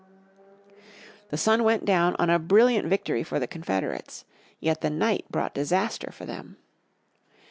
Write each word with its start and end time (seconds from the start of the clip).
The 1.29 1.37
sun 1.37 1.63
went 1.63 1.85
down 1.85 2.15
on 2.17 2.31
a 2.31 2.39
brilliant 2.39 2.87
victory 2.87 3.21
for 3.21 3.37
the 3.39 3.45
Confederates. 3.45 4.25
Yet 4.59 4.81
the 4.81 4.89
night 4.89 5.25
brought 5.29 5.53
disaster 5.53 6.11
for 6.11 6.25
them. 6.25 6.57